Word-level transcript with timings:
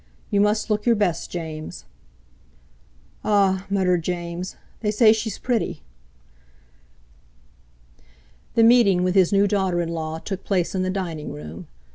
You 0.31 0.41
must 0.41 0.71
look 0.71 0.87
your 0.87 0.95
best, 0.95 1.29
James." 1.29 1.85
"Ah!" 3.23 3.67
muttered 3.69 4.01
James; 4.01 4.55
"they 4.79 4.89
say 4.89 5.13
she's 5.13 5.37
pretty." 5.37 5.83
The 8.55 8.63
meeting 8.63 9.03
with 9.03 9.13
his 9.13 9.31
new 9.31 9.45
daughter 9.47 9.79
in 9.79 9.89
law 9.89 10.17
took 10.17 10.43
place 10.43 10.73
in 10.73 10.81
the 10.81 10.89
dining 10.89 11.31
room. 11.31 11.67